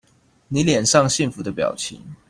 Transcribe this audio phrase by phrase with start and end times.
[0.47, 2.01] 妳臉上幸福的表情